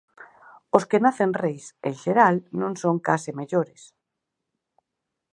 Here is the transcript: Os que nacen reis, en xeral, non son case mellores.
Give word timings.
Os 0.77 0.83
que 0.89 1.03
nacen 1.05 1.31
reis, 1.43 1.65
en 1.89 1.93
xeral, 2.03 2.35
non 2.59 2.73
son 2.83 2.95
case 3.07 3.31
mellores. 3.39 3.81